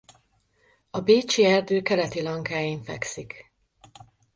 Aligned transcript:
A 0.89 0.99
bécsi 1.01 1.43
erdő 1.45 1.81
keleti 1.81 2.21
lankáin 2.21 2.83
fekszik. 2.83 3.51